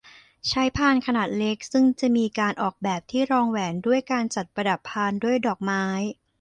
[0.47, 5.83] ใช้พานขนาดเล็กซึ่งจะมีการออกแบบที่รองแหวนด้วยการจัดประดับพานด้วยดอกไม้